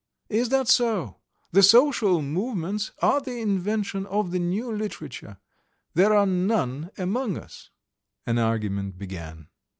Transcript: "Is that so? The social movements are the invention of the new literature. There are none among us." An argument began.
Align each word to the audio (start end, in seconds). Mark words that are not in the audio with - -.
"Is 0.29 0.49
that 0.49 0.67
so? 0.67 1.17
The 1.51 1.61
social 1.61 2.23
movements 2.23 2.91
are 3.03 3.21
the 3.21 3.39
invention 3.39 4.07
of 4.07 4.31
the 4.31 4.39
new 4.39 4.71
literature. 4.71 5.37
There 5.93 6.11
are 6.15 6.25
none 6.25 6.89
among 6.97 7.37
us." 7.37 7.69
An 8.25 8.39
argument 8.39 8.97
began. 8.97 9.49